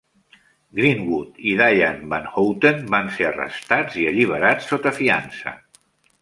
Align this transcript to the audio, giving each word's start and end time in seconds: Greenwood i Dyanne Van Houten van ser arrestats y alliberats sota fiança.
Greenwood 0.77 1.35
i 1.51 1.53
Dyanne 1.59 2.09
Van 2.13 2.25
Houten 2.37 2.81
van 2.95 3.11
ser 3.19 3.27
arrestats 3.33 4.01
y 4.05 4.07
alliberats 4.13 4.73
sota 4.75 4.95
fiança. 5.03 5.55